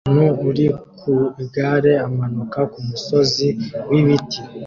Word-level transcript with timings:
Umuntu 0.09 0.41
uri 0.49 0.65
ku 0.99 1.13
igare 1.43 1.93
amanuka 2.07 2.59
kumusozi 2.73 3.47
wibiti 3.89 4.39